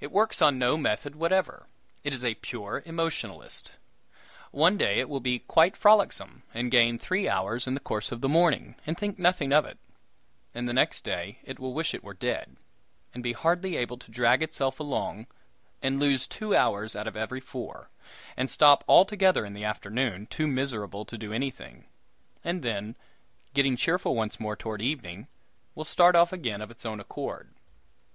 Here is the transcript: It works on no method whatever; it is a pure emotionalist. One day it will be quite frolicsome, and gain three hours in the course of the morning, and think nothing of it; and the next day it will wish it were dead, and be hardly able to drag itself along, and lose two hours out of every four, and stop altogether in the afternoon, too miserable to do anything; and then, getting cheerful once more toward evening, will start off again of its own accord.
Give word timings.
It 0.00 0.10
works 0.10 0.40
on 0.40 0.58
no 0.58 0.78
method 0.78 1.14
whatever; 1.14 1.66
it 2.02 2.14
is 2.14 2.24
a 2.24 2.36
pure 2.36 2.82
emotionalist. 2.86 3.72
One 4.50 4.78
day 4.78 4.98
it 4.98 5.10
will 5.10 5.20
be 5.20 5.40
quite 5.40 5.76
frolicsome, 5.76 6.42
and 6.54 6.70
gain 6.70 6.98
three 6.98 7.28
hours 7.28 7.66
in 7.66 7.74
the 7.74 7.78
course 7.80 8.10
of 8.10 8.22
the 8.22 8.30
morning, 8.30 8.76
and 8.86 8.96
think 8.96 9.18
nothing 9.18 9.52
of 9.52 9.66
it; 9.66 9.76
and 10.54 10.66
the 10.66 10.72
next 10.72 11.04
day 11.04 11.40
it 11.44 11.58
will 11.60 11.74
wish 11.74 11.92
it 11.92 12.02
were 12.02 12.14
dead, 12.14 12.56
and 13.12 13.22
be 13.22 13.34
hardly 13.34 13.76
able 13.76 13.98
to 13.98 14.10
drag 14.10 14.42
itself 14.42 14.80
along, 14.80 15.26
and 15.82 16.00
lose 16.00 16.26
two 16.26 16.56
hours 16.56 16.96
out 16.96 17.06
of 17.06 17.14
every 17.14 17.38
four, 17.40 17.90
and 18.38 18.48
stop 18.50 18.82
altogether 18.88 19.44
in 19.44 19.52
the 19.52 19.64
afternoon, 19.64 20.26
too 20.28 20.46
miserable 20.46 21.04
to 21.04 21.18
do 21.18 21.30
anything; 21.30 21.84
and 22.42 22.62
then, 22.62 22.96
getting 23.52 23.76
cheerful 23.76 24.14
once 24.14 24.40
more 24.40 24.56
toward 24.56 24.80
evening, 24.80 25.26
will 25.74 25.84
start 25.84 26.16
off 26.16 26.32
again 26.32 26.62
of 26.62 26.70
its 26.70 26.86
own 26.86 26.98
accord. 27.00 27.52